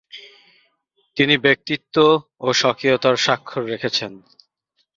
তিনি 1.17 1.35
ব্যক্তিত্ব 1.37 1.95
ও 2.39 2.47
স্বকীয়তার 2.53 3.15
স্বাক্ষর 3.17 3.61
রেখেছেন। 3.65 4.11